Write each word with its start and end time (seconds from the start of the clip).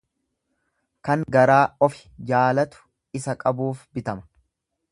Kan 1.09 1.25
garaa 1.35 1.59
ofi 1.87 2.01
jaalatu 2.31 2.81
isa 3.21 3.37
qabuuf 3.45 3.85
bitama. 3.99 4.27